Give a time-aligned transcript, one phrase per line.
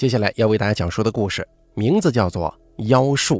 [0.00, 2.48] 接下来要为大家讲述的故事名字叫做
[2.86, 3.36] 《妖术》。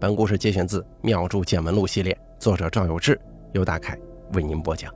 [0.00, 3.20] 本故事节选自《妙著见闻录》系列，作者赵有志，
[3.52, 3.94] 由大凯
[4.32, 4.90] 为您播讲。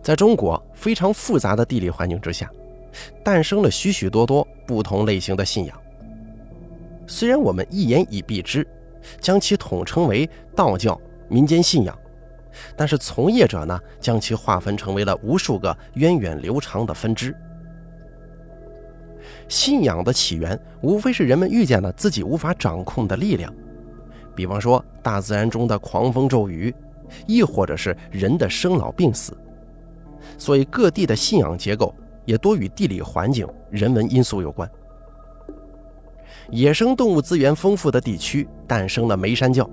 [0.00, 2.48] 在中国非常复杂的地理环境之下，
[3.24, 5.76] 诞生了许许多多不同类型的信仰。
[7.04, 8.64] 虽然我们一言以蔽之，
[9.20, 10.96] 将其统称为道教
[11.28, 11.98] 民间信仰。
[12.76, 17.34] 但是从业者呢，将其划分成为了无数个源远流长的分支。
[19.48, 23.52] 信仰的起源，无非是人们遇见了自己无法掌控的力量，
[24.34, 26.74] 比方说大自然中的狂风骤雨，
[27.26, 29.36] 亦或者是人的生老病死。
[30.38, 31.94] 所以各地的信仰结构
[32.24, 34.70] 也多与地理环境、人文因素有关。
[36.50, 39.68] 野生动物资源丰富的地区，诞生了梅山教。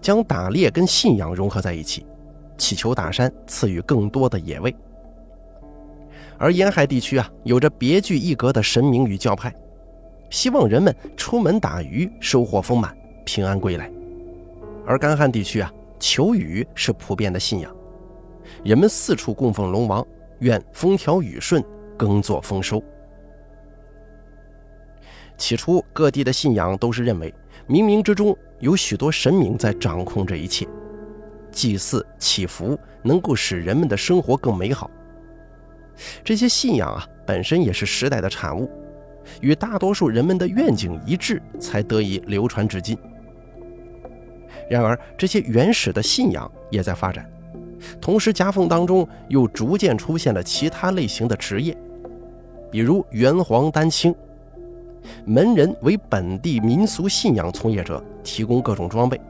[0.00, 2.06] 将打猎跟信仰融合在一起，
[2.58, 4.74] 祈求大山赐予更多的野味。
[6.38, 9.54] 而沿海地区啊，有着别具一格的神明与教派，
[10.30, 13.90] 希望人们出门打鱼收获丰满、平安归来。
[14.86, 17.74] 而干旱地区啊，求雨是普遍的信仰，
[18.62, 20.06] 人们四处供奉龙王，
[20.40, 21.64] 愿风调雨顺、
[21.96, 22.82] 耕作丰收。
[25.38, 27.34] 起初，各地的信仰都是认为
[27.68, 28.36] 冥冥之中。
[28.58, 30.66] 有许多神明在掌控这一切，
[31.52, 34.90] 祭祀祈福能够使人们的生活更美好。
[36.24, 38.70] 这些信仰啊，本身也是时代的产物，
[39.42, 42.96] 与大多数人们的愿景一致，才得以流传至今。
[44.70, 47.30] 然而，这些原始的信仰也在发展，
[48.00, 51.76] 同时夹缝当中又逐渐出现了其他类型的职业，
[52.70, 54.14] 比如元皇丹青。
[55.24, 59.20] 门人为本地民俗信仰从业者，提供各种装备，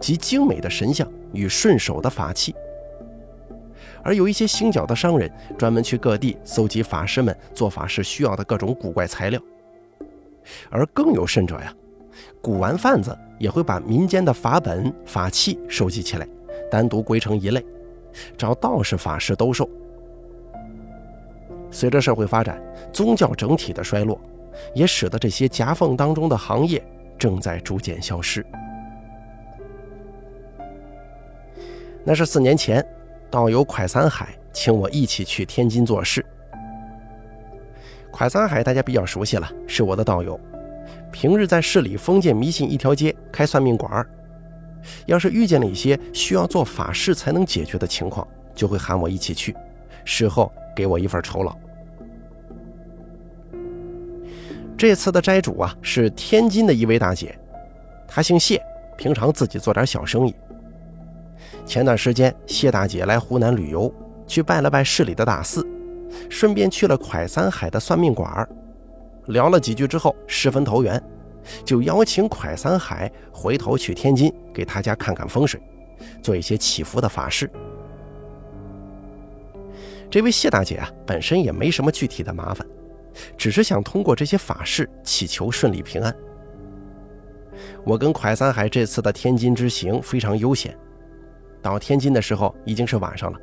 [0.00, 2.52] 及精美的神像与顺手的法器；
[4.02, 9.40] 而有一些行脚的商人，专门去各地搜集法师们做法事需要的各种古怪材料；
[10.70, 11.74] 而更有甚者呀，
[12.40, 16.26] 古玩贩子也会把民间的法本、法器收集起来，
[16.70, 17.64] 单独归成一类，
[18.36, 19.68] 找道士、法师兜售。
[21.70, 22.60] 随着社会发展，
[22.92, 24.20] 宗教整体的衰落。
[24.74, 26.82] 也使得这些夹缝当中的行业
[27.18, 28.44] 正在逐渐消失。
[32.04, 32.84] 那是四年前，
[33.30, 36.24] 导游蒯三海请我一起去天津做事。
[38.12, 40.38] 蒯三海大家比较熟悉了，是我的导游，
[41.10, 44.06] 平日在市里封建迷信一条街开算命馆
[45.06, 49.56] 要是遇见了一些需要做法事才能解决的情况，就会喊我一起去，
[50.04, 51.56] 事后给我一份酬劳。
[54.82, 57.38] 这次的斋主啊是天津的一位大姐，
[58.08, 58.60] 她姓谢，
[58.98, 60.34] 平常自己做点小生意。
[61.64, 63.94] 前段时间谢大姐来湖南旅游，
[64.26, 65.64] 去拜了拜市里的大寺，
[66.28, 68.44] 顺便去了蒯三海的算命馆
[69.26, 71.00] 聊了几句之后十分投缘，
[71.64, 75.62] 就邀请蒯三海回头去天津给他家看看风水，
[76.20, 77.48] 做一些祈福的法事。
[80.10, 82.66] 这位谢大姐啊本身也没什么具体的麻烦。
[83.36, 86.14] 只是想通过这些法事祈求顺利平安。
[87.84, 90.76] 我跟蒯三海这次的天津之行非常悠闲，
[91.60, 93.38] 到天津的时候已经是晚上了。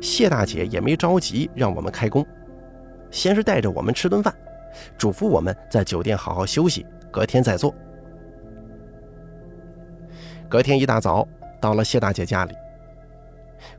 [0.00, 2.24] 谢大姐也没着急让我们开工，
[3.10, 4.32] 先是带着我们吃顿饭，
[4.96, 7.74] 嘱咐我们在酒店好好休息，隔天再做。
[10.48, 11.26] 隔天一大早
[11.60, 12.54] 到了谢大姐家里，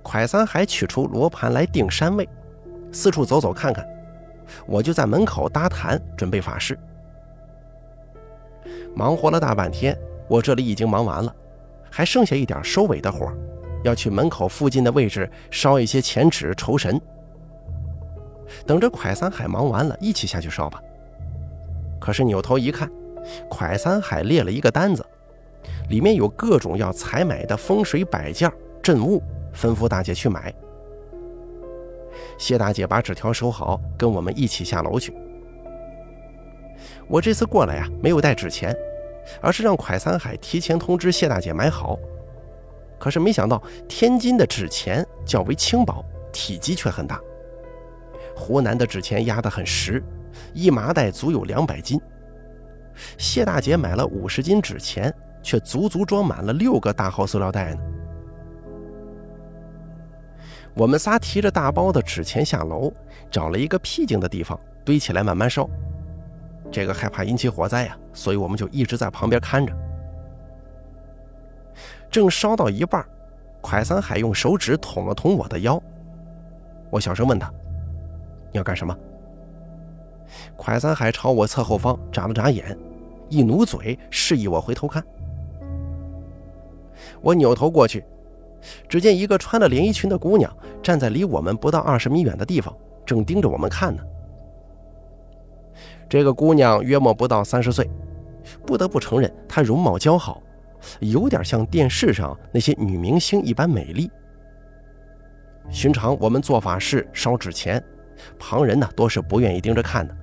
[0.04, 2.28] 蒯三海取出罗盘来定山位，
[2.92, 3.88] 四处走走看看。
[4.66, 6.78] 我就在门口搭坛准备法事，
[8.96, 9.98] 忙活了大半天，
[10.28, 11.36] 我这里已经忙完了，
[11.92, 13.32] 还剩下一点收尾的活
[13.84, 17.00] 要去门口附近的位置烧一些钱纸酬神。
[18.66, 20.82] 等着蒯三海忙完了，一起下去烧吧。
[22.00, 22.90] 可是扭头一看，
[23.50, 25.04] 蒯三海列了一个单子，
[25.90, 29.24] 里面有各种要采买的风水摆件、镇物，
[29.56, 30.54] 吩咐大姐去买。
[32.44, 35.14] 谢大姐把纸条收好，跟我们一起下楼去。
[37.08, 38.76] 我这次过来呀，没有带纸钱，
[39.42, 41.98] 而是让蒯三海提前通知谢大姐买好。
[43.00, 46.04] 可是没想到，天津的纸钱较为轻薄，
[46.34, 47.18] 体积却很大。
[48.36, 50.04] 湖南的纸钱压得很实，
[50.54, 51.98] 一麻袋足有两百斤。
[53.18, 57.80] 谢大姐买了五十斤纸钱，却足足装满了六个大号塑料袋呢。
[60.76, 62.92] 我们仨提着大包的纸钱下楼，
[63.30, 65.70] 找了一个僻静的地方堆起来慢慢烧。
[66.72, 69.72] 这个害怕引起火灾呀，所以我们就一直在旁边看着。
[72.10, 73.06] 正烧到一半，
[73.62, 75.82] 蒯三海用手指捅了捅我的腰。
[76.90, 77.52] 我小声问他
[78.52, 78.98] ：“你要干什么？”
[80.58, 82.76] 快三海朝我侧后方眨了眨眼，
[83.30, 85.04] 一努嘴示意我回头看。
[87.22, 88.04] 我扭头过去，
[88.88, 92.76] 只见一个穿了连衣裙的姑娘站在离我们不到二十米远的地方，
[93.06, 94.04] 正盯着我们看呢。
[96.10, 97.90] 这个姑娘约莫不到三十岁，
[98.66, 100.42] 不得不承认她容貌姣好，
[101.00, 104.10] 有点像电视上那些女明星一般美丽。
[105.70, 107.84] 寻常我们做法事烧纸钱，
[108.38, 110.16] 旁人呢多是不愿意盯着看的。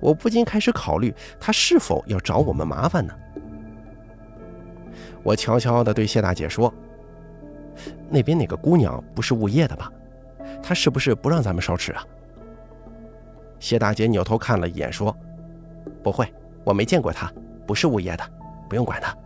[0.00, 3.12] 我不禁开始考虑，她是否要找我们麻烦呢？
[5.22, 6.72] 我悄悄地对谢大姐说
[8.08, 9.92] ：“那边那个姑娘不是物业的吧？
[10.62, 12.04] 她是不是不让咱们烧纸啊？”
[13.60, 15.16] 谢大姐扭头看了一眼，说
[16.02, 16.32] ：“不会，
[16.64, 17.32] 我没见过她，
[17.66, 18.24] 不是物业的，
[18.68, 19.16] 不用管她。”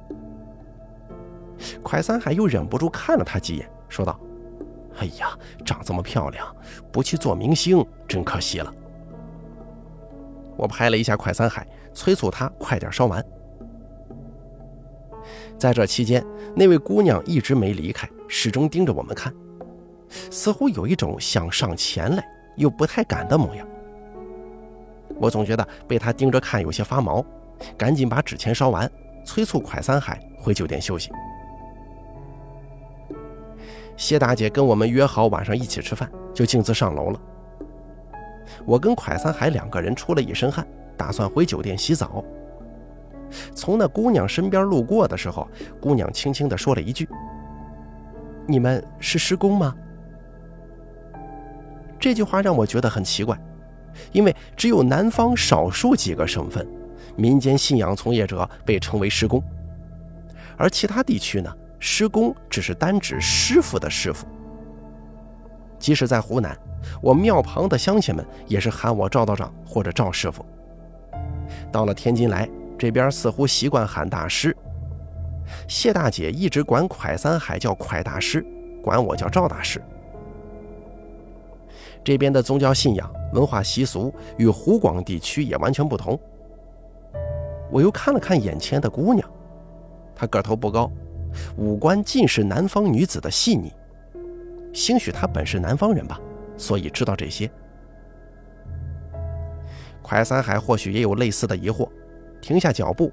[1.82, 4.18] 快三海又忍不住看了她几眼，说道
[4.98, 6.56] ：“哎呀，长这么漂亮，
[6.90, 8.72] 不去做明星真可惜了。”
[10.56, 13.24] 我拍了一下快三海，催促他快点烧完。
[15.62, 16.26] 在这期间，
[16.56, 19.32] 那位姑娘一直没离开，始终盯着我们看，
[20.28, 22.24] 似乎有一种想上前来
[22.56, 23.64] 又不太敢的模样。
[25.20, 27.24] 我总觉得被她盯着看有些发毛，
[27.78, 28.90] 赶紧把纸钱烧完，
[29.24, 31.12] 催促蒯三海回酒店休息。
[33.96, 37.20] 谢大姐跟我们约好晚上一起吃饭，就径自上楼了。
[38.66, 40.66] 我跟蒯三海两个人出了一身汗，
[40.96, 42.24] 打算回酒店洗澡。
[43.54, 45.48] 从那姑娘身边路过的时候，
[45.80, 47.08] 姑娘轻轻地说了一句
[48.46, 49.74] ：“你们是施工吗？”
[51.98, 53.38] 这句话让我觉得很奇怪，
[54.10, 56.66] 因为只有南方少数几个省份，
[57.16, 59.42] 民间信仰从业者被称为施工，
[60.56, 64.26] 而其他地区呢，施工只是单指师傅的师傅。
[65.78, 66.56] 即使在湖南，
[67.00, 70.44] 我庙旁的乡亲们也是喊我赵道长或者赵师傅。
[71.70, 72.48] 到了天津来。
[72.82, 74.56] 这边似乎习惯喊大师，
[75.68, 78.44] 谢大姐一直管蒯三海叫蒯大师，
[78.82, 79.80] 管我叫赵大师。
[82.02, 86.18] 这边的宗教信仰、文化习俗与湖广地区也完全不同。
[87.70, 89.30] 我又看了看眼前的姑娘，
[90.12, 90.90] 她个头不高，
[91.56, 93.72] 五官尽是南方女子的细腻，
[94.72, 96.20] 兴许她本是南方人吧，
[96.56, 97.48] 所以知道这些。
[100.02, 101.88] 蒯三海或许也有类似的疑惑。
[102.42, 103.10] 停下脚步，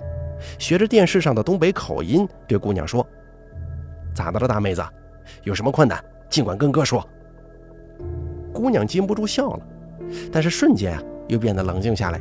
[0.58, 3.06] 学着电视上的东北口音对姑娘说
[4.14, 4.84] ：“咋的了，大妹子？
[5.44, 7.08] 有什么困难，尽管跟哥说。”
[8.52, 9.66] 姑娘禁不住笑了，
[10.32, 12.20] 但是瞬间啊，又变得冷静下来，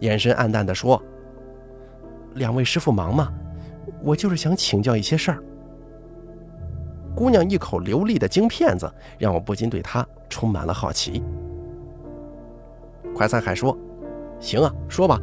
[0.00, 1.00] 眼神黯淡地说
[2.34, 3.32] ：“两位师傅忙吗？
[4.02, 5.42] 我就是想请教一些事儿。”
[7.14, 11.22] 姑娘一口流利的京片子，让我不禁对她充满了好奇。
[13.14, 13.78] 快三海说
[14.40, 15.20] ：“行啊，说吧。”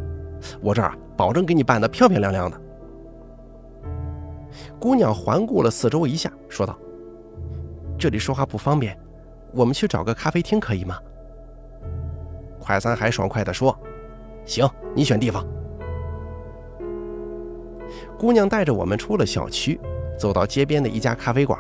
[0.60, 2.62] 我这儿保证给你办得漂漂亮亮的。
[4.80, 6.78] 姑娘环顾了四周一下，说道
[7.98, 8.98] ：“这里说话不方便，
[9.54, 10.98] 我们去找个咖啡厅可以吗？”
[12.60, 13.78] 快三海爽快地说
[14.46, 15.46] ：“行，你选地方。”
[18.18, 19.80] 姑娘带着我们出了小区，
[20.18, 21.60] 走到街边的一家咖啡馆。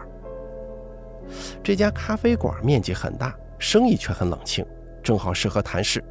[1.63, 4.65] 这家咖啡馆面积很大，生意却很冷清，
[5.01, 6.03] 正好适合谈事。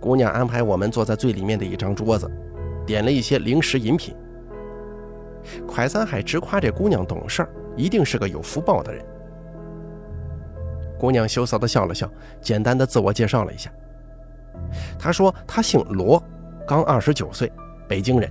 [0.00, 2.30] 姑娘安排我们坐在最里面的一张桌子，
[2.86, 4.14] 点了一些零食饮品。
[5.66, 9.04] 蒯三海直夸这姑娘懂事儿，一定是个有福报的人。
[10.98, 12.10] 姑娘羞涩地笑了笑，
[12.40, 13.70] 简单的自我介绍了一下。
[14.98, 16.22] 她说她姓罗，
[16.66, 17.52] 刚二十九岁，
[17.86, 18.30] 北京人，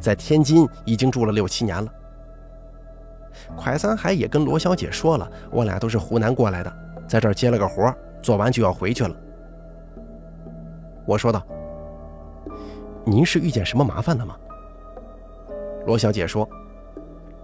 [0.00, 1.92] 在天津已经住了六七年了。
[3.56, 6.72] 蒯三海也跟罗小姐说了，我俩都是湖南过来的，
[7.08, 7.92] 在这儿接了个活，
[8.22, 9.16] 做完就要回去了。
[11.08, 11.42] 我说道
[13.02, 14.36] ：“您是遇见什么麻烦了吗？”
[15.86, 16.46] 罗小姐说：“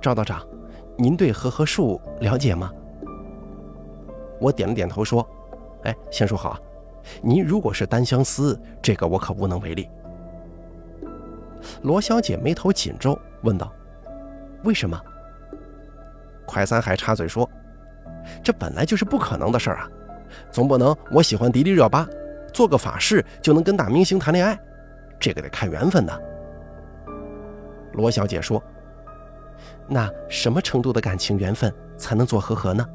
[0.02, 0.47] 赵道长，
[0.99, 2.71] 您对和合术了解吗？”
[4.38, 5.26] 我点了点头说
[5.85, 6.61] ：“哎，先说好啊，
[7.23, 9.88] 您如果是单相思，这个我可无能为力。”
[11.80, 13.73] 罗小姐眉头紧皱，问道
[14.64, 15.00] ：“为什么？”
[16.44, 17.49] 快三海插嘴说
[18.44, 19.88] ：“这本来就是不可能的事儿啊，
[20.50, 22.06] 总不能我喜欢迪丽热巴。”
[22.54, 24.56] 做个法事就能跟大明星谈恋爱，
[25.18, 26.23] 这个得看缘分的。
[27.94, 28.62] 罗小姐说
[29.88, 32.88] ：“那什么程度的感情缘分才能做和合呢？”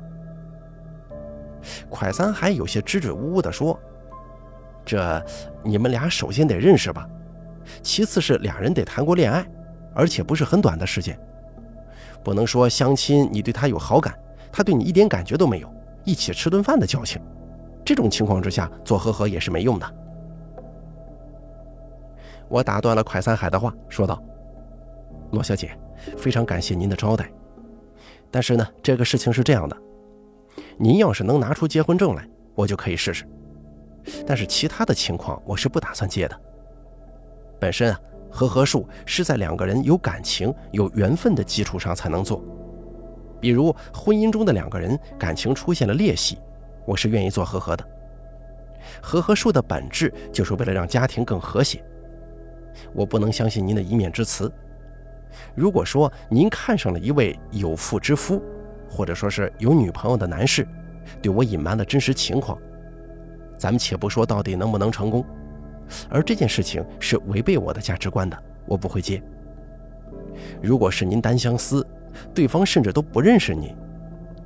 [1.91, 3.77] 蒯三海有些支支吾吾地说
[4.85, 5.21] ：“这
[5.61, 7.05] 你们俩首先得认识吧，
[7.83, 9.45] 其次是俩人得谈过恋爱，
[9.93, 11.19] 而且不是很短的时间。
[12.23, 14.17] 不能说相亲你对他有好感，
[14.53, 15.69] 他对你一点感觉都没有，
[16.05, 17.21] 一起吃顿饭的交情。”
[17.85, 19.95] 这种情况之下做和合也是没用的。
[22.47, 24.21] 我打断了蒯三海的话，说道
[25.31, 25.77] ：“罗小姐，
[26.17, 27.31] 非常感谢您的招待，
[28.31, 29.77] 但是呢，这个事情是这样的，
[30.77, 33.23] 您要是能拿出结婚证来，我就可以试试。
[34.25, 36.41] 但是其他的情况，我是不打算借的。
[37.59, 37.99] 本身啊，
[38.31, 42.43] 和合术是在两个人有感情、有缘分的基础上才能做。
[43.39, 46.39] 比如婚姻中的两个人感情出现了裂隙，
[46.89, 47.87] 我是愿意做和合的。
[48.99, 51.83] 和合术的本质就是为了让家庭更和谐。”
[52.93, 54.51] 我不能相信您的一面之词。
[55.53, 58.41] 如果说您看上了一位有妇之夫，
[58.89, 60.67] 或者说是有女朋友的男士，
[61.21, 62.57] 对我隐瞒了真实情况，
[63.55, 65.23] 咱们且不说到底能不能成功，
[66.09, 69.21] 而这件事情是违背我的价值观的，我不会接。
[70.59, 71.85] 如果是您单相思，
[72.33, 73.75] 对方甚至都不认识您，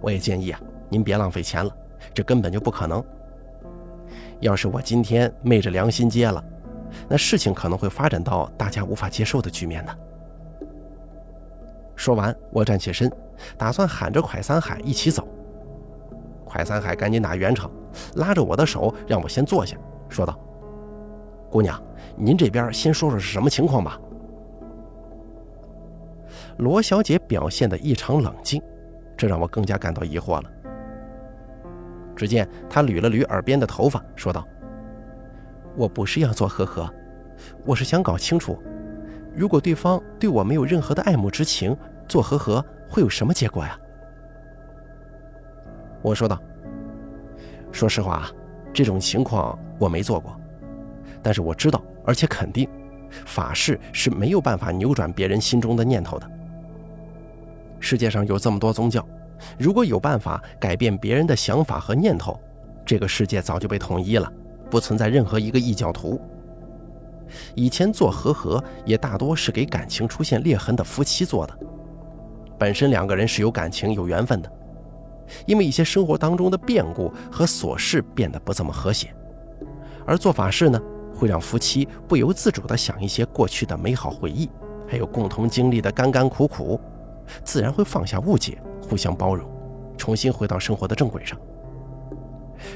[0.02, 0.60] 我也建议啊，
[0.90, 1.74] 您别浪费钱了，
[2.14, 3.04] 这根本就不可能。
[4.40, 6.44] 要是我今天昧着良心接了。
[7.08, 9.98] 那事情可能会发展到大家无法接受的局面的。
[11.96, 13.12] 说完，我站起身，
[13.58, 15.28] 打算喊着蒯三海一起走。
[16.48, 17.72] 蒯三海赶紧打圆场，
[18.16, 19.76] 拉着我的手，让我先坐下，
[20.08, 20.38] 说道
[21.50, 21.82] ：“姑娘，
[22.16, 24.00] 您这边先说说是什么情况吧。”
[26.58, 28.62] 罗小姐表现得异常冷静，
[29.18, 30.52] 这让我更加感到疑惑了。
[32.16, 34.48] 只见她捋了捋耳边的头发，说道。
[35.76, 36.88] 我不是要做和合，
[37.66, 38.62] 我是想搞清楚，
[39.36, 41.76] 如果对方对我没有任何的爱慕之情，
[42.08, 43.76] 做和合会有什么结果呀？
[46.04, 46.40] 我说道
[47.72, 48.32] ：“说实话啊，
[48.72, 50.40] 这种情况我没做过，
[51.24, 52.70] 但是我知道，而且肯定，
[53.26, 56.30] 法事是没有办法扭转别人心中的念头的。
[57.80, 59.04] 世界上有这么多宗教，
[59.58, 62.40] 如果有办法改变别人的想法和念头，
[62.86, 64.32] 这个世界早就被统一了。”
[64.72, 66.20] 不存在任何一个异教徒。
[67.54, 71.56] 以前做和合也大多是给感情出现裂痕的夫妻做的，
[72.58, 74.52] 本身两个人是有感情、有缘分的，
[75.46, 79.14] 因为一些生活当中的变故和琐事变得不怎么和谐，
[80.08, 80.82] 而做法事呢，
[81.16, 84.50] 会让夫妻不由自主地想一些过去的美好回忆，
[84.88, 86.82] 还有共同经历的甘甘苦苦，
[87.44, 89.50] 自然会放下误解，互相包容，
[89.98, 91.40] 重新回到生活的正轨上。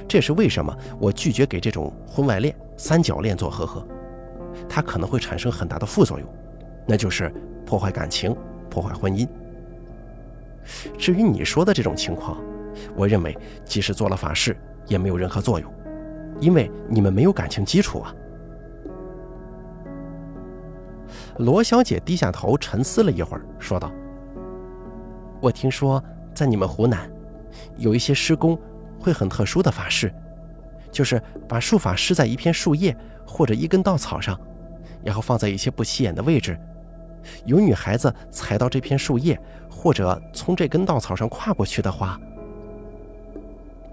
[0.08, 3.86] 这也是为什么我拒绝给这种婚外恋、三角恋做和合，
[4.68, 6.28] 它可能会产生很大的副作用，
[6.86, 7.32] 那就是
[7.66, 8.36] 破坏感情、
[8.70, 9.28] 破坏婚姻。
[10.98, 12.38] 至于你说的这种情况，
[12.96, 15.72] 我认为即使做了法事也没有任何作用，
[16.40, 18.14] 因为你们没有感情基础啊。
[21.38, 23.92] 罗小姐低下头沉思了一会儿，说道
[25.42, 26.04] ：“我听说
[26.34, 27.10] 在你们湖南，
[27.78, 28.58] 有一些施工。”
[29.00, 30.12] 会很特殊的法事，
[30.92, 34.38] 就是把术法施在一片树叶或者一根稻草上，
[35.04, 36.60] 然后放在一些不起眼的位置。
[37.46, 39.40] 有女孩子踩到这片树叶，
[39.70, 42.20] 或者从这根稻草上跨过去的话，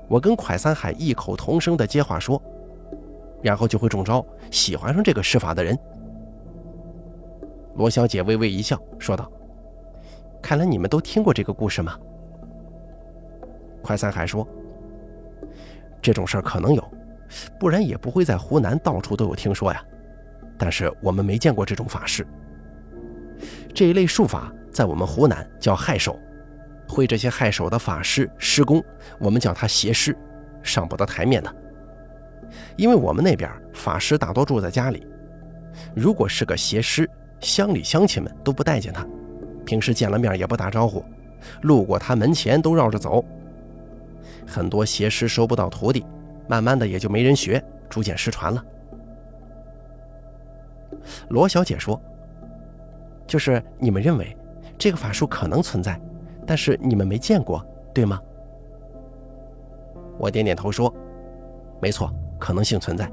[0.08, 2.42] 我跟蒯三海异口同声的接话说，
[3.42, 5.78] 然后就会中招，喜欢上这个施法的人。
[7.74, 9.30] 罗小姐微微一笑，说道
[10.44, 11.98] ：“看来你们都听过这个故事吗？”
[13.82, 14.46] 快三海说。
[16.02, 16.86] 这种事儿可能有，
[17.58, 19.82] 不然也不会在湖南到处都有听说呀。
[20.58, 22.26] 但是我们没见过这种法事。
[23.74, 26.20] 这一类术法在我们湖南叫害手，
[26.86, 28.84] 会这些害手的法师施工，
[29.18, 30.14] 我们叫他邪师，
[30.62, 31.56] 上不得台面的。
[32.76, 35.06] 因为我们那边法师大多住在家里，
[35.96, 37.08] 如果是个邪师，
[37.40, 39.06] 乡里乡亲们都不待见他，
[39.64, 41.04] 平时见了面也不打招呼，
[41.62, 43.24] 路过他门前都绕着走。
[44.46, 46.04] 很多邪师收不到徒弟，
[46.48, 48.64] 慢慢的也就没人学，逐渐失传了。
[51.28, 52.00] 罗小姐说
[53.26, 54.36] ：“就是你们认为
[54.78, 56.00] 这个法术可能存在，
[56.46, 58.20] 但是你们没见过，对吗？”
[60.18, 60.94] 我点点头说
[61.80, 63.10] ：“没错，可能性存在。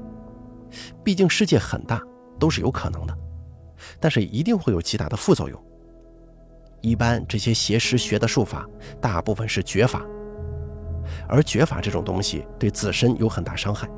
[1.02, 2.00] 毕竟世界很大，
[2.38, 3.18] 都是有可能的，
[3.98, 5.60] 但是一定会有极大的副作用。
[6.82, 8.68] 一般这些邪师学的术法，
[9.00, 10.04] 大部分是绝法。”
[11.28, 13.88] 而绝法这种东西对自身有很大伤害，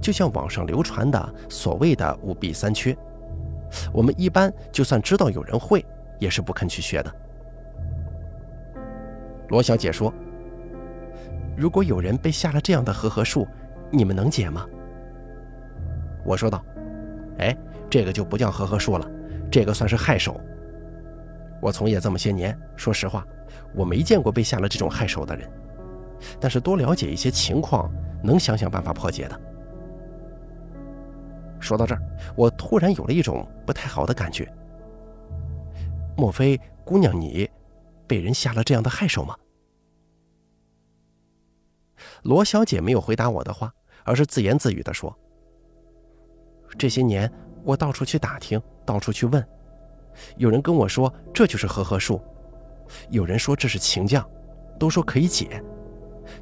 [0.00, 2.96] 就像网上流传的所谓的五弊三缺，
[3.92, 5.84] 我们一般就算知道有人会，
[6.18, 7.14] 也是不肯去学的。
[9.48, 10.12] 罗小姐说
[11.56, 13.46] ：“如果有人被下了这样的和合术，
[13.90, 14.66] 你们能解吗？”
[16.24, 16.64] 我说道
[17.38, 17.56] ：“哎，
[17.88, 19.08] 这个就不叫和合术了，
[19.50, 20.40] 这个算是害手。
[21.64, 23.26] 我从业这么些年，说实话，
[23.74, 25.50] 我没见过被下了这种害手的人。”
[26.38, 27.90] 但是多了解一些情况，
[28.22, 29.40] 能想想办法破解的。
[31.58, 32.02] 说到这儿，
[32.36, 34.46] 我突然有了一种不太好的感觉。
[36.18, 37.48] 莫非姑娘你
[38.06, 39.34] 被人下了这样的害手吗？
[42.24, 43.72] 罗小姐没有回答我的话，
[44.04, 45.16] 而是自言自语地说
[46.76, 49.42] ：“这些年我到处去打听，到处去问，
[50.36, 52.20] 有人跟我说这就是和合术，
[53.10, 54.26] 有人说这是情将，
[54.78, 55.62] 都说可以解，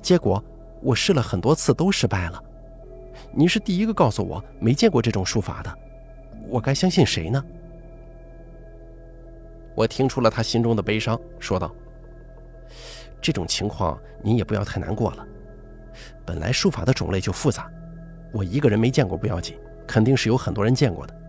[0.00, 0.42] 结果
[0.80, 2.42] 我试了很多次都失败了。
[3.32, 5.78] 你是第一个告诉我没见过这种术法的，
[6.48, 7.42] 我该相信谁呢？”
[9.74, 11.74] 我听出了他心中的悲伤，说道
[13.22, 15.26] ：“这种情况您也不要太难过了。
[16.26, 17.70] 本来术法的种类就复杂，
[18.32, 21.21] 我一个人没见过不要紧，肯定是有很多人见过的。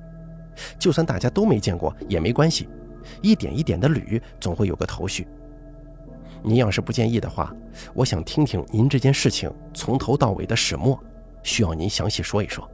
[0.77, 2.67] 就算大家都没见过也没关系，
[3.21, 5.27] 一点一点的捋，总会有个头绪。
[6.41, 7.53] 您要是不介意的话，
[7.93, 10.99] 我想听听您这件事情从头到尾的始末，
[11.41, 12.69] 需要您详细说一说。”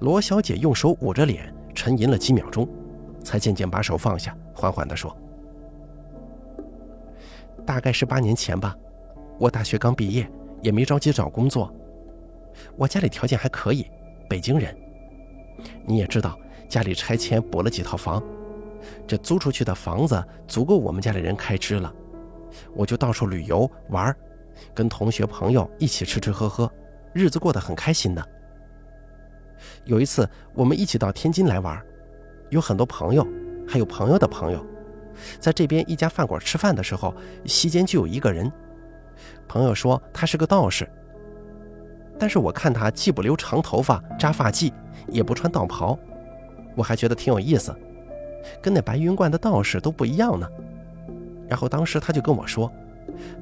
[0.00, 1.52] 罗小姐用手捂着脸。
[1.72, 2.68] 沉吟了几秒钟，
[3.22, 5.16] 才渐渐把手放下，缓缓地说
[7.64, 8.76] ：“大概是八年前吧，
[9.38, 10.28] 我大学刚毕业，
[10.60, 11.72] 也没着急找工作。
[12.76, 13.86] 我家里条件还可以，
[14.30, 14.74] 北京人。
[15.84, 18.22] 你也知道，家里拆迁补了几套房，
[19.08, 21.92] 这租出去的房子足够我们家里人开支了。
[22.72, 24.16] 我就到处旅游玩，
[24.72, 26.72] 跟同学朋友一起吃吃喝喝，
[27.12, 28.24] 日子过得很开心的。”
[29.84, 31.82] 有一次，我们一起到天津来玩，
[32.50, 33.26] 有很多朋友，
[33.66, 34.64] 还有朋友的朋友，
[35.40, 37.12] 在这边一家饭馆吃饭的时候，
[37.46, 38.50] 席间就有一个人。
[39.48, 40.88] 朋友说他是个道士，
[42.20, 44.70] 但是我看他既不留长头发扎发髻，
[45.08, 45.98] 也不穿道袍，
[46.76, 47.74] 我还觉得挺有意思，
[48.60, 50.46] 跟那白云观的道士都不一样呢。
[51.48, 52.70] 然后当时他就跟我说，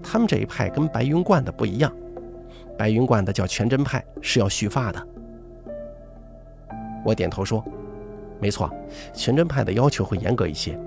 [0.00, 1.92] 他们这一派跟白云观的不一样，
[2.78, 5.06] 白云观的叫全真派，是要蓄发的。
[7.04, 7.64] 我点头说
[8.40, 8.70] ：“没错，
[9.12, 10.78] 全真派的要求会严格一些，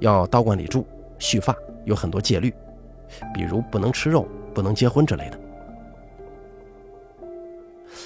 [0.00, 0.84] 要道观里住、
[1.18, 2.52] 蓄发，有很多戒律，
[3.32, 5.38] 比如不能吃肉、不能结婚之类的。”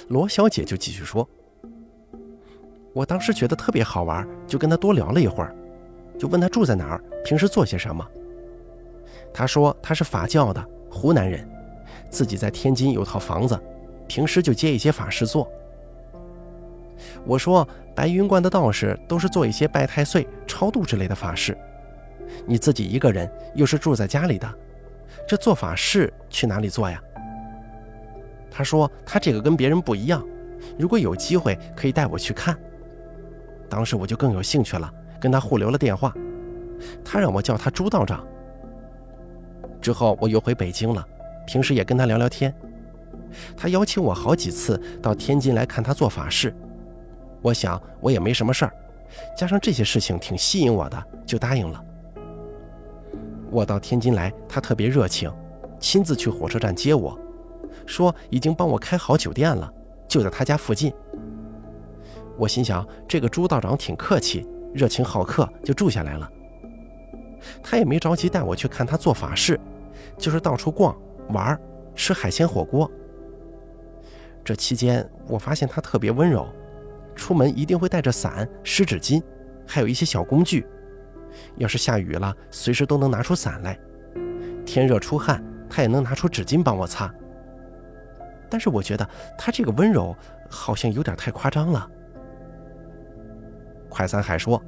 [0.07, 1.27] 罗小姐就继续说
[2.93, 5.55] ：“我当时觉得特别好玩，就跟他多聊了一会儿，
[6.19, 8.05] 就问他住在哪儿，平时做些什么。
[9.33, 11.47] 他说他是法教的，湖南人，
[12.09, 13.59] 自己在天津有套房子，
[14.07, 15.49] 平时就接一些法事做。”
[17.25, 21.57] 我说：“白云观的道士都是做一些拜太岁、超度之类的法事，
[22.45, 24.47] 你自己一个人又是住在家里的，
[25.27, 27.01] 这做法事去哪里做呀？”
[28.57, 30.25] 他说：“他这个跟别人不一样，
[30.79, 32.57] 如果有机会可以带我去看。”
[33.67, 34.89] 当时我就更有兴趣了，
[35.19, 36.13] 跟他互留了电话，
[37.03, 38.25] 他让我叫他朱道长。
[39.81, 41.05] 之后我又回北京了，
[41.45, 42.55] 平时也跟他聊聊天，
[43.57, 46.55] 他邀请我好几次到天津来看他做法事。
[47.41, 48.71] 我想我也没什么事儿，
[49.37, 51.83] 加上这些事情挺吸引我的，就答应了。
[53.51, 55.29] 我到天津来，他特别热情，
[55.77, 57.19] 亲自去火车站接我，
[57.85, 59.71] 说已经帮我开好酒店了，
[60.07, 60.93] 就在他家附近。
[62.37, 66.29] 我心想这个朱道长挺客气，热情好客，就住下来了。
[67.63, 69.59] 他也没着急带我去看他做法事，
[70.17, 70.95] 就是到处逛
[71.29, 71.59] 玩，
[71.95, 72.89] 吃海鲜火锅。
[74.43, 76.47] 这期间，我发现他特别温柔。
[77.15, 79.23] 出门一定会带着伞、湿纸巾，
[79.65, 80.67] 还有一些小工具。
[81.55, 83.79] 要是下雨了，随时都能拿出伞来。
[84.65, 87.13] 天热出汗，他也能拿出纸巾帮我擦。
[88.49, 90.15] 但是我觉得他这个温柔
[90.49, 91.89] 好像有点太夸张了。
[93.89, 94.61] 快三海说：“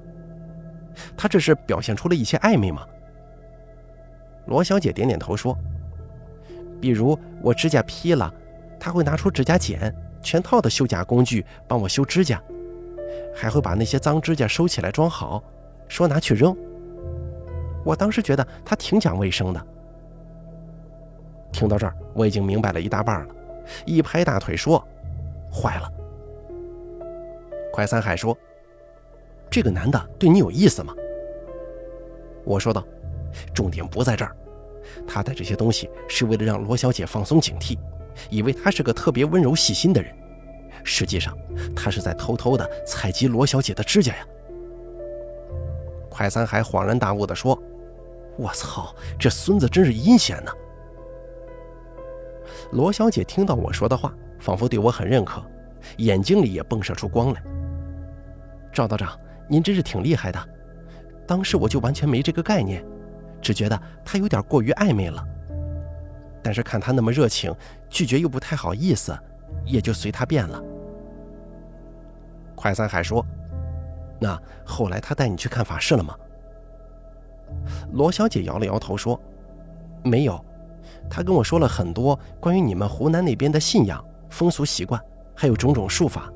[1.18, 2.86] 他这是表现出了一些暧昧吗？”
[4.48, 5.58] 罗小姐点点头说
[6.80, 8.34] ：“比如我指甲劈了，
[8.80, 12.42] 他会拿出指甲剪。”全套的修甲工具帮我修指甲，
[13.34, 15.42] 还会把那些脏指甲收起来装好，
[15.88, 16.54] 说拿去扔。
[17.86, 19.68] 我当时觉得他挺讲卫生的。
[21.54, 23.36] 听到这儿，我已经明白了一大半了，
[23.86, 24.86] 一拍大腿说
[25.52, 25.92] ：“坏了！”
[27.74, 28.38] 快三海说
[29.50, 30.94] ：“这个男的对你有意思吗？”
[32.44, 32.84] 我说道
[33.54, 34.36] ：“重点不在这儿，
[35.08, 37.78] 他带这些东西是为了让罗小姐放松警惕。”
[38.32, 40.12] 以为他是个特别温柔细心的人，
[40.84, 41.38] 实际上
[41.76, 44.26] 他是在偷偷的采集罗小姐的指甲呀。
[46.10, 47.62] 快三海恍然大悟地说
[48.36, 50.52] ：“我操，这孙子真是阴险呐！”
[52.72, 55.42] 罗小姐听到我说的话，仿佛对我很认可，
[55.98, 57.42] 眼睛里也迸射出光来。
[58.72, 60.50] 赵道长，您真是挺厉害的，
[61.26, 62.84] 当时我就完全没这个概念，
[63.42, 65.24] 只觉得他有点过于暧昧了。
[66.44, 67.54] 但是看他那么热情，
[67.90, 69.18] 拒绝又不太好意思，
[69.66, 70.62] 也就随他便了。
[72.56, 73.26] 快三海说
[74.20, 76.16] ：“那后来他带你去看法事了吗？”
[77.94, 79.20] 罗小姐摇了摇头说
[80.04, 80.44] ：“没有。
[81.10, 85.02] 他跟我说了很多关于你们湖南那边的信仰、风俗习惯，
[85.36, 86.32] 还有种种术法。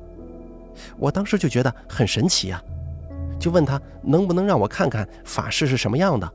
[0.98, 2.62] 我当时就觉得很神奇呀，
[3.38, 6.32] 就问他能不能让我看看法事是什么样的。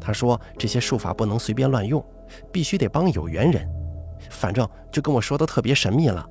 [0.00, 2.04] 他说这些术法不能随便乱用。”
[2.50, 3.64] 必须得帮有缘人，
[4.30, 6.28] 反正就跟我说的特别神秘了。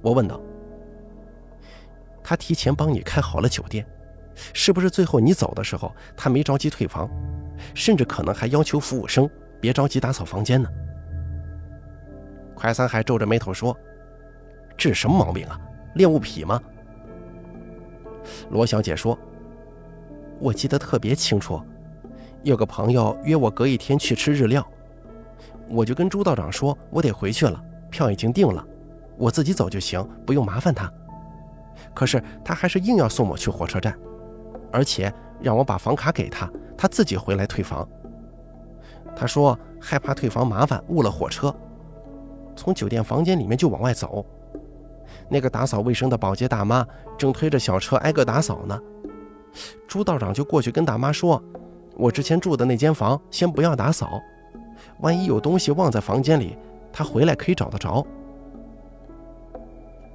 [0.00, 0.40] 我问道
[2.24, 3.86] ：“他提前帮你开好了酒店，
[4.54, 7.06] 是不是最后你走的时候他没着急退房，
[7.74, 9.28] 甚至可能还要求服务生
[9.60, 10.68] 别着急打扫房间呢？”
[12.54, 13.76] 快三海皱着眉头说
[14.76, 15.60] ：“这是什么毛病啊？
[15.94, 16.60] 恋物癖吗？”
[18.50, 19.16] 罗小姐说
[20.40, 21.60] ：“我记得特别清楚。”
[22.42, 24.64] 有个朋友约我隔一天去吃日料，
[25.68, 28.64] 我就跟朱道长说，我得回去了，票已经订了，
[29.16, 30.92] 我自己走就行，不用麻烦他。
[31.92, 33.98] 可是他还是硬要送我去火车站，
[34.70, 37.86] 而且让我把房卡给他，他自己回来退房。
[39.14, 41.54] 他说害怕退房麻烦误了火车，
[42.54, 44.24] 从酒店房间里面就往外走。
[45.28, 46.86] 那个打扫卫生的保洁大妈
[47.16, 48.78] 正推着小车挨个打扫呢，
[49.88, 51.42] 朱道长就过去跟大妈说。
[51.98, 54.20] 我之前住的那间房，先不要打扫，
[55.00, 56.58] 万一有东西忘在房间里，
[56.92, 58.06] 他回来可以找得着。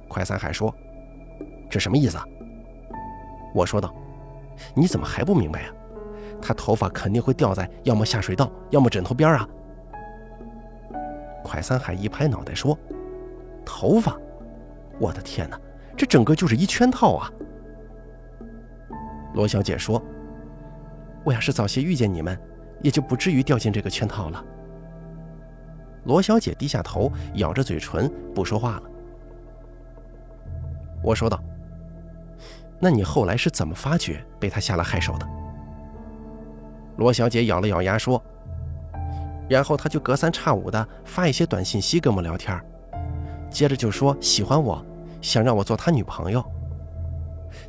[0.06, 0.72] 快三海说
[1.68, 2.16] ：“这什么意思？”
[3.52, 3.92] 我说道
[4.76, 5.72] ：“你怎么还不明白呀？
[6.42, 9.48] 他头发肯定会掉在要么下水道，要么枕头边啊。”
[11.42, 12.78] 快三海一拍脑袋说
[13.64, 14.14] ：“头发？
[14.98, 15.58] 我的天哪，
[15.96, 17.30] 这整个就是一圈套啊！”
[19.34, 20.02] 罗小姐说。
[21.24, 22.36] 我要是早些遇见你们，
[22.80, 24.44] 也就不至于掉进这个圈套了。
[26.02, 28.82] 罗小姐低下头，咬着嘴唇，不说话了。
[31.00, 31.40] 我说道
[32.80, 35.28] ：“那你后来是怎么发觉被他下了害手的？”
[37.02, 38.22] 罗小姐咬了咬牙说
[39.50, 42.58] ：“然后他就隔三差五的发一些短信息跟我聊天，
[43.50, 44.82] 接着就说喜欢我，
[45.20, 46.42] 想让我做他女朋友。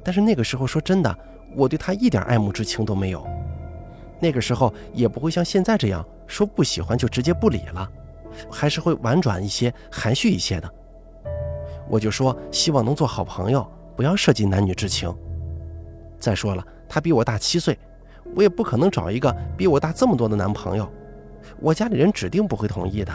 [0.03, 1.17] 但是那个时候说真的，
[1.55, 3.25] 我对他一点爱慕之情都没有。”
[4.21, 7.89] 那个时候也不会像现在这样说不喜欢就直接不理了，
[8.49, 10.73] 还是会婉转一些、含蓄一些的。
[11.89, 13.67] 我就说希望能做好朋友，
[13.97, 15.13] 不要涉及男女之情。
[16.19, 17.77] 再说了，他比我大七岁，
[18.35, 20.87] 我也不可能找一个比我大这么多的男朋友，
[21.59, 23.13] 我家里人指定不会同意的。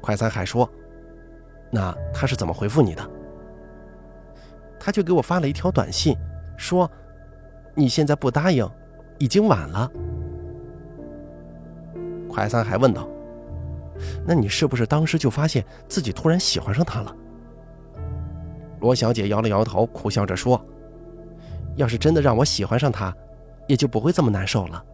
[0.00, 0.68] 快三海说
[1.70, 3.10] ：“那他是怎么回复你的？”
[4.78, 6.16] 他就给我发了一条短信，
[6.56, 6.90] 说
[7.74, 8.68] ：“你现在不答应。”
[9.16, 9.88] 已经晚了，
[12.28, 13.08] 快三还问道
[14.26, 17.16] ：“那你是不是当时就发现自己突然喜欢上他了？”
[18.80, 20.60] 罗小姐摇了摇头，苦笑着说
[21.76, 23.14] ：“要是真的让我喜欢上他，
[23.66, 24.84] 也就不会这么难受了。”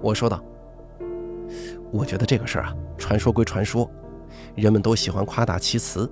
[0.00, 0.42] 我说道
[1.92, 3.90] ：“我觉得这个事儿啊，传说归传说，
[4.54, 6.10] 人们都喜欢夸大其词，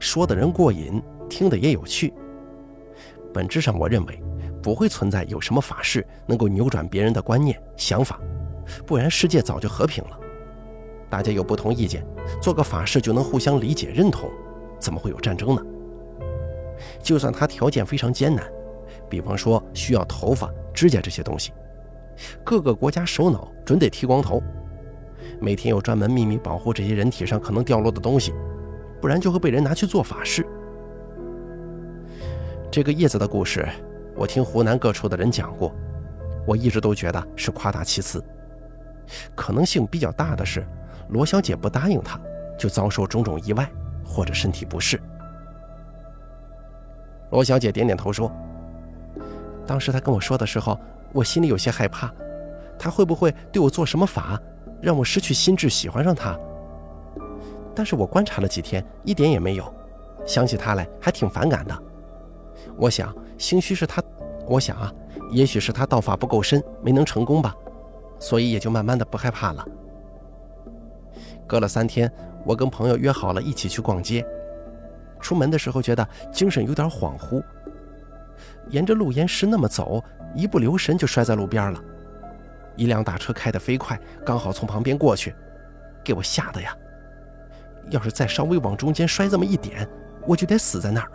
[0.00, 2.12] 说的人过瘾，听的也有趣。
[3.32, 4.22] 本质上，我认为。”
[4.60, 8.20] 不会存在有什么法事能够扭转别人的观念想法，
[8.84, 10.18] 不然世界早就和平了。
[11.08, 12.04] 大家有不同意见，
[12.42, 14.28] 做个法事就能互相理解认同，
[14.78, 15.64] 怎么会有战争呢？
[17.02, 18.44] 就算他条件非常艰难，
[19.08, 21.52] 比方说需要头发、指甲这些东西，
[22.44, 24.42] 各个国家首脑准得剃光头，
[25.40, 28.32] 每天有专门秘密保护这些人体上可能掉落的东西，
[29.00, 30.46] 不然就会被人拿去做法事。
[32.70, 33.66] 这个叶子的故事。
[34.20, 35.72] 我听湖南各处的人讲过，
[36.44, 38.20] 我一直都觉得是夸大其词。
[39.32, 40.66] 可能性比较大的是，
[41.10, 42.20] 罗小姐不答应他，
[42.58, 43.70] 就遭受种种意外
[44.04, 45.00] 或者身体不适。
[47.30, 48.30] 罗小姐点点头说
[49.66, 50.78] ：“当时他跟我说的时候，
[51.12, 52.12] 我心里有些害怕，
[52.78, 54.40] 他会不会对我做什么法，
[54.80, 56.38] 让我失去心智喜欢上他？
[57.74, 59.72] 但是我观察了几天，一点也没有，
[60.26, 61.82] 想起他来还挺反感的。
[62.76, 64.02] 我想。”兴许是他，
[64.48, 64.92] 我想啊，
[65.30, 67.54] 也许是他道法不够深，没能成功吧，
[68.18, 69.64] 所以也就慢慢的不害怕了。
[71.46, 72.12] 隔了三天，
[72.44, 74.26] 我跟朋友约好了一起去逛街，
[75.20, 77.42] 出门的时候觉得精神有点恍惚，
[78.68, 80.02] 沿着路沿石那么走，
[80.34, 81.82] 一不留神就摔在路边了。
[82.76, 85.34] 一辆大车开得飞快，刚好从旁边过去，
[86.04, 86.76] 给我吓得呀！
[87.90, 89.88] 要是再稍微往中间摔这么一点，
[90.26, 91.10] 我就得死在那儿。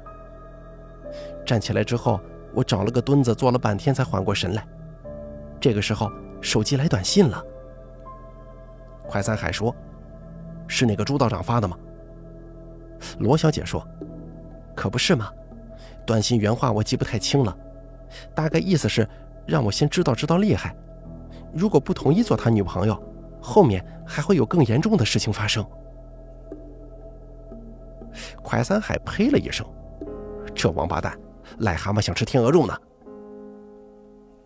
[1.46, 2.20] 站起来之后，
[2.54, 4.66] 我找了个墩子坐了半天才缓过神来。
[5.62, 6.12] 这个时候
[6.42, 7.42] 手机来短信了。
[9.08, 9.74] 快三海说
[10.68, 11.78] ：“是那个朱道长发的吗？”
[13.20, 13.86] 罗小姐说
[14.76, 15.32] ：“可不是嘛，
[16.06, 17.56] 短信原话我记不太清了，
[18.36, 19.08] 大概意思是
[19.46, 20.76] 让我先知道知道厉害，
[21.54, 23.02] 如果不同意做他女朋友，
[23.42, 25.66] 后面还会有更严重的事情发生。”
[28.42, 29.66] 快三海呸了一声
[30.54, 31.18] ：“这王八蛋，
[31.60, 32.78] 癞蛤蟆想吃天鹅肉呢。”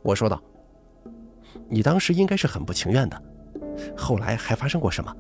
[0.04, 0.42] 我说道
[1.68, 3.22] ：“你当时应该是很不情愿的，
[3.96, 5.14] 后来还发生过什么？”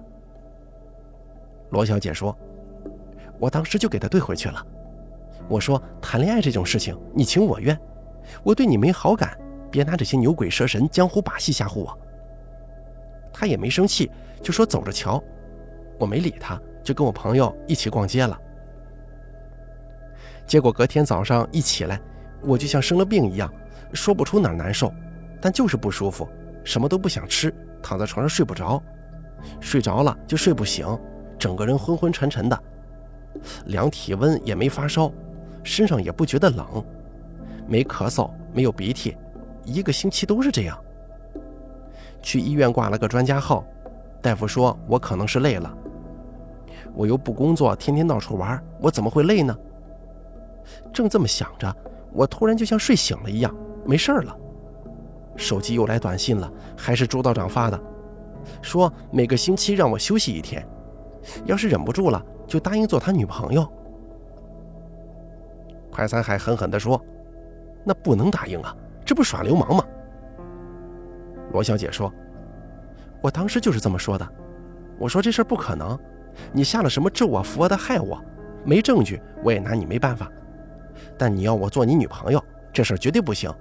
[1.71, 2.35] 罗小姐说。
[3.39, 4.65] 我当时就给他怼回去了，
[5.47, 7.77] 我说谈恋爱这种事情你情我愿，
[8.43, 9.37] 我对你没好感，
[9.69, 11.97] 别拿这些牛鬼蛇神、江湖把戏吓唬我。
[13.31, 14.09] 他也没生气，
[14.41, 15.23] 就说走着瞧。
[15.99, 18.39] 我没理他，就跟我朋友一起逛街了。
[20.45, 21.99] 结果隔天早上一起来，
[22.41, 23.53] 我就像生了病一样，
[23.93, 24.91] 说不出哪难受，
[25.39, 26.27] 但就是不舒服，
[26.63, 28.81] 什么都不想吃，躺在床上睡不着，
[29.59, 30.87] 睡着了就睡不醒，
[31.37, 32.63] 整个人昏昏沉沉的。
[33.65, 35.11] 量体温也没发烧，
[35.63, 36.83] 身上也不觉得冷，
[37.67, 39.15] 没咳嗽，没有鼻涕，
[39.63, 40.77] 一个星期都是这样。
[42.21, 43.63] 去医院挂了个专家号，
[44.21, 45.77] 大夫说我可能是累了。
[46.93, 49.55] 我又不工作，天天到处玩，我怎么会累呢？
[50.91, 51.73] 正这么想着，
[52.11, 54.35] 我突然就像睡醒了一样，没事了。
[55.35, 57.79] 手机又来短信了，还是朱道长发的，
[58.61, 60.67] 说每个星期让我休息一天，
[61.45, 62.25] 要是忍不住了。
[62.47, 63.67] 就答应做他女朋友。
[65.91, 66.99] 快三海狠狠地说
[67.83, 69.83] ：“那不能答应啊，这不耍流氓吗？”
[71.51, 72.11] 罗小姐说
[73.21, 74.27] ：“我当时就是这么说的，
[74.99, 75.97] 我说这事不可能，
[76.51, 78.23] 你下了什么咒啊符啊的害我，
[78.63, 80.31] 没证据我也拿你没办法。
[81.17, 83.51] 但你要我做你女朋友，这事绝对不行。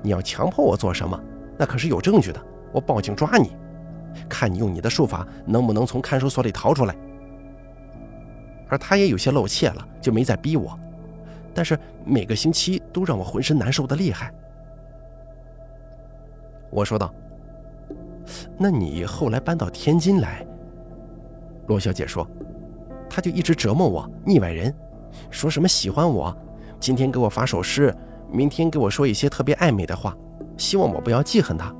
[0.00, 1.20] 你要强迫我做什么，
[1.58, 2.40] 那可是有证据的，
[2.72, 3.54] 我报警抓你，
[4.28, 6.96] 看你用你的术法能不能从看守所里逃出来。”
[8.72, 10.78] 而他也有些露怯了，就没再逼我，
[11.52, 14.32] 但是每个星期都让我浑身难受的厉害。
[16.70, 17.12] 我说道
[18.56, 20.42] ：“那你后来搬到天津来？”
[21.68, 22.26] 罗小姐说
[23.10, 24.74] ：“他就一直折磨我，腻歪人，
[25.30, 26.34] 说什么喜欢我，
[26.80, 27.94] 今天给我发首诗，
[28.30, 30.16] 明天给我说一些特别暧昧的话，
[30.56, 31.70] 希望我不要记恨他。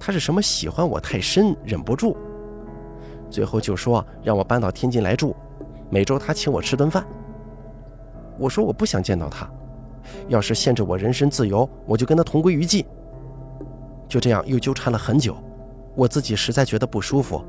[0.00, 2.16] 他是什么喜欢我太深，忍不住，
[3.28, 5.36] 最后就说让我搬到天津来住。”
[5.92, 7.06] 每周他请我吃顿饭。
[8.38, 9.46] 我说我不想见到他，
[10.26, 12.82] 要是限制我人身自由，我就跟他同归于尽。
[14.08, 15.36] 就这样又纠缠了很久，
[15.94, 17.44] 我自己实在觉得不舒服。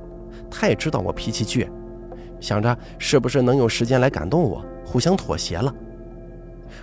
[0.52, 1.70] 他也知道我脾气倔，
[2.42, 5.74] 想着是不是能有时间来感动我，互相妥协了。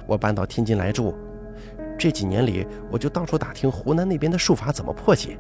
[0.06, 1.14] 我搬到天津来住，
[1.98, 5.38] 这几年里我就到处打听湖南那边的术法怎么破解。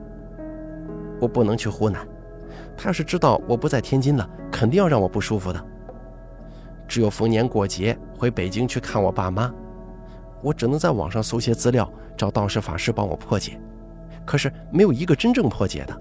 [1.18, 2.06] 我不能去湖南，
[2.76, 5.66] 他要是知道我不在天津了，肯定要让我不舒服的。
[6.90, 9.54] 只有逢年过节回北京去看我爸妈，
[10.42, 13.56] 我只能在网上搜些资料，找道士法师帮我破解，
[14.26, 15.96] 可是没有一个真正破解的。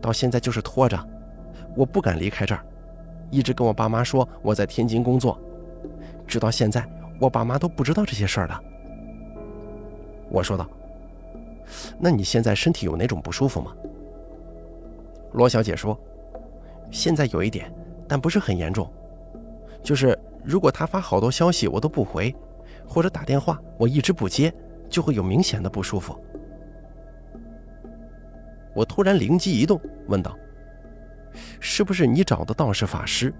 [0.00, 0.98] 到现在就是拖着，
[1.76, 2.64] 我不敢离开这儿，
[3.30, 5.38] 一直跟我爸妈说我在天津工作，
[6.26, 6.82] 直到现在
[7.20, 8.58] 我爸妈都不知道这些事儿了。
[10.30, 10.66] 我说道
[12.00, 13.76] ：“那你现在身体有哪种不舒服吗？”
[15.32, 15.94] 罗小姐说
[16.90, 17.70] ：“现在有一点，
[18.08, 18.90] 但不是很严重。”
[19.86, 22.34] 就是如果他发好多消息我都不回，
[22.84, 24.52] 或者打电话我一直不接，
[24.88, 26.20] 就会有明显的不舒服。
[28.74, 30.36] 我突然灵机一动，问道
[31.60, 33.32] ：“是不是你找的道士法师，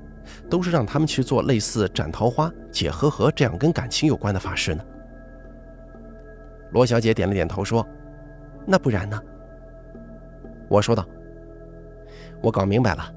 [0.49, 4.85] 都是让他们去做类似斩桃花、解和合这样跟感情有关的法事呢？”
[6.71, 7.85] 罗小姐点了点头说
[8.65, 9.21] ：“那不然呢？”
[10.71, 11.05] 我说道
[12.41, 13.13] ：“我搞明白了，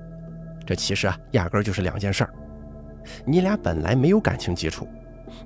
[0.65, 2.33] 这其实啊，压根就是两件事儿。”
[3.25, 4.87] 你俩本来没有感情基础，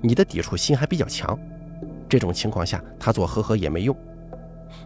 [0.00, 1.38] 你的抵触心还比较强，
[2.08, 3.96] 这种情况下他做和合也没用。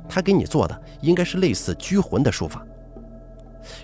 [0.08, 2.64] 他给你做的应该是类似拘魂的术法。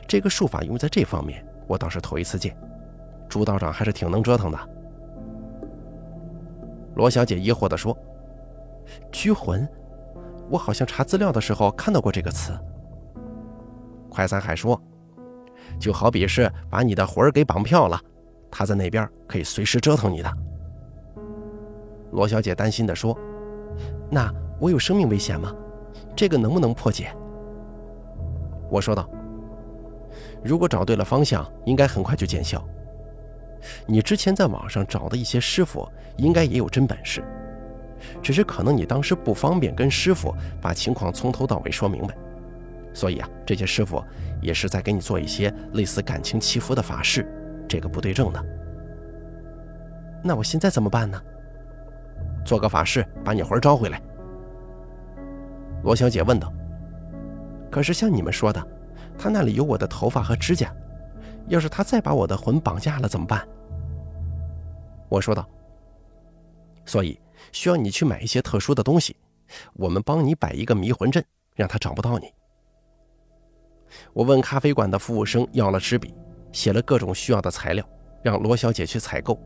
[0.07, 2.57] 这个术法用在这方面，我倒是头一次见。
[3.29, 4.59] 朱道长还是挺能折腾的。
[6.95, 7.97] 罗小姐疑惑地说
[9.11, 9.69] ：“拘魂，
[10.49, 12.53] 我好像查资料的时候看到过这个词。”
[14.09, 14.81] 快三海说
[15.81, 18.01] ：“就好比是把你的魂儿给绑票了。”
[18.57, 20.33] 他在那边可以随时折腾你的。
[22.13, 23.19] 罗小姐担心地说
[24.09, 25.53] ：“那我有生命危险吗？
[26.15, 27.13] 这个能不能破解？”
[28.71, 29.11] 我说道
[30.45, 32.65] ：“如果找对了方向，应该很快就见效。
[33.87, 35.89] 你之前在网上找的一些师傅，
[36.19, 37.25] 应该也有真本事。
[38.23, 42.17] 只是可能你当时不方便跟师傅把情况从头到尾说明白，
[42.93, 44.01] 所以啊，这些师傅
[44.41, 47.27] 也是在给你做一些类似感情祈福的法事，
[47.69, 48.45] 这个不对症的。
[50.23, 51.21] 那我现在怎么办呢？
[52.45, 54.01] 做个法事把你魂招回来。
[55.83, 56.53] 罗小姐问道。
[57.71, 58.65] 可是像你们说的，
[59.19, 60.73] 他那里有我的头发和指甲，
[61.49, 63.47] 要是他再把我的魂绑架了怎么办？
[65.09, 65.49] 我说道。
[66.87, 67.19] 所以
[67.51, 69.17] 需要你去买一些特殊的东西，
[69.73, 71.25] 我们帮你摆一个迷魂阵，
[71.57, 72.33] 让他找不到你。
[74.13, 76.15] 我问咖啡馆的服务生要了纸笔，
[76.55, 77.85] 写了各种需要的材料，
[78.23, 79.39] 让罗小姐去采购。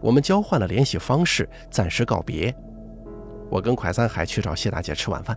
[0.00, 2.54] 我们交换了联系方式，暂时告别。
[3.50, 5.36] 我跟蒯三海去找谢大姐吃晚饭。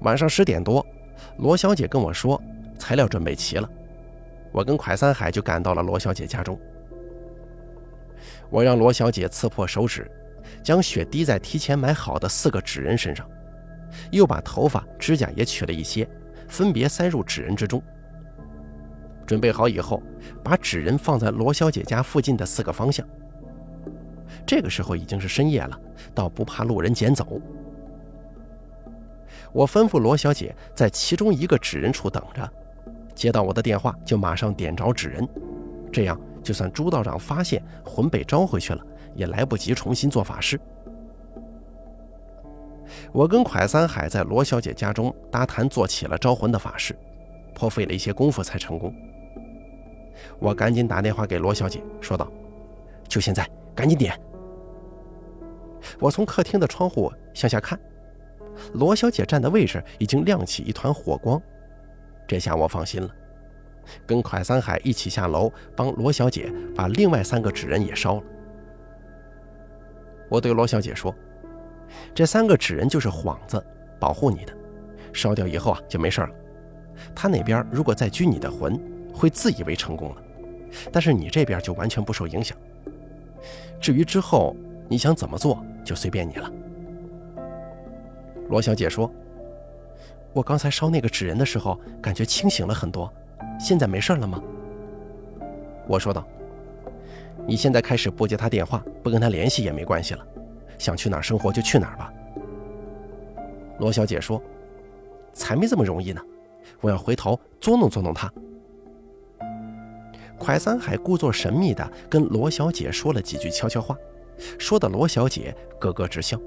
[0.00, 0.84] 晚上十点多，
[1.38, 2.40] 罗小姐跟我说
[2.78, 3.68] 材料准备齐了，
[4.52, 6.58] 我跟蒯三海就赶到了罗小姐家中。
[8.50, 10.10] 我让罗小姐刺破手指，
[10.64, 13.28] 将血滴在提前买好的四个纸人身上，
[14.10, 16.08] 又把头发、指甲也取了一些，
[16.48, 17.82] 分别塞入纸人之中。
[19.26, 20.02] 准备好以后，
[20.42, 23.06] 把纸人放在罗小姐家附近的四个方向。
[24.46, 25.78] 这个时候已经是深夜了，
[26.14, 27.40] 倒不怕路人捡走。
[29.52, 32.50] 我吩咐罗小姐在其中一个纸人处等着，
[33.14, 35.28] 接到我的电话就马上点着纸人，
[35.92, 36.18] 这样。
[36.40, 38.82] 就算朱道长发现魂被招回去了，
[39.14, 40.58] 也来不及重新做法事。
[43.12, 46.96] 我跟蒯三海在罗小姐家中搭坛做起了招魂的法事，
[47.54, 48.94] 颇费了一些功夫才成功。
[50.38, 52.30] 我赶紧打电话给罗小姐，说道
[53.08, 54.18] ：“就现在，赶紧点！”
[56.00, 57.78] 我从客厅的窗户向下看，
[58.74, 61.40] 罗小姐站的位置已经亮起一团火光，
[62.26, 63.08] 这下我放心了。
[64.06, 68.22] 跟蒯三海一起下楼，帮罗小姐把另外三个纸人也烧了。
[70.28, 71.14] 我对罗小姐说
[72.14, 73.64] ：“这三个纸人就是幌子，
[73.98, 74.52] 保护你的。
[75.12, 76.30] 烧掉以后啊，就没事了。
[77.14, 78.80] 他那边如果再拘你的魂，
[79.12, 80.16] 会自以为成功了；
[80.92, 82.56] 但是你这边就完全不受影响。
[83.80, 84.54] 至于之后
[84.88, 86.50] 你想怎么做，就随便你了。”
[88.48, 89.10] 罗小姐说
[90.32, 93.12] ：“我刚才烧那个纸人的时候，感觉清醒了很多。”
[93.58, 94.42] 现在没事了吗？
[95.86, 96.26] 我说道。
[97.46, 100.26] 你现在开始不接他电话，不跟他联系也没关系了。
[100.78, 102.10] 想去哪儿生活就去哪儿吧。
[103.78, 104.40] 罗小姐说
[105.34, 106.20] ：“才没这么容易呢，
[106.80, 108.32] 我要回头捉弄捉弄他。”
[110.38, 113.96] 蒯三海故作神秘地跟罗小姐说了几句悄悄话，
[114.58, 116.40] 说的罗小姐咯咯直笑。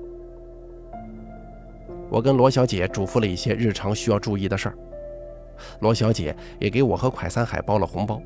[2.10, 4.78] 我跟罗小姐嘱咐了一些日常需要注意的事儿。
[5.80, 8.22] 罗小姐也给我和蒯三海包了红包，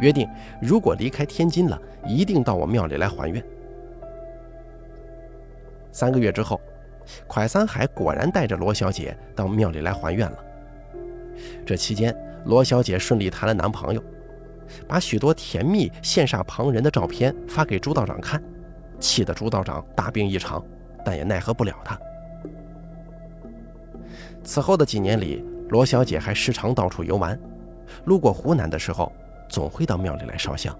[0.00, 0.28] 约定
[0.60, 3.42] 如果离开天津了，一定到我庙里来还愿。
[5.96, 6.60] 三个月之后，
[7.26, 10.36] 蒯三海果然带着罗小姐到庙里来还愿了。
[11.64, 14.04] 这期间，罗小姐顺利谈了男朋友，
[14.86, 18.42] 把许多甜蜜羡煞旁人的照片发给朱道长看，
[19.00, 20.62] 气得朱道长大病一场，
[21.02, 21.98] 但也奈何不了他。
[24.44, 25.42] 此后的几年里。
[25.70, 27.36] 罗小姐还时常到处游玩，
[28.04, 29.10] 路过湖南的时候，
[29.48, 30.72] 总会到庙里来烧香。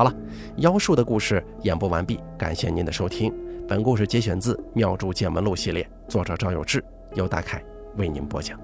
[0.00, 0.10] 好了，
[0.56, 3.30] 妖术的故事演播完毕，感谢您的收听。
[3.68, 6.82] 本故事节选自《妙著见闻录》系列，作者赵有志，
[7.16, 7.62] 由大凯
[7.98, 8.58] 为您播讲。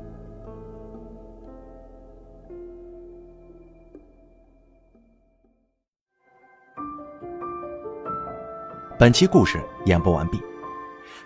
[8.98, 10.40] 本期故事演播完毕。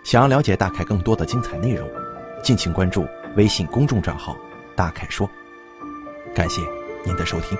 [0.03, 1.89] 想要了解大凯更多的精彩内容，
[2.43, 4.35] 敬请关注微信公众账号
[4.75, 5.25] “大凯说”。
[6.35, 6.61] 感谢
[7.05, 7.57] 您的收听。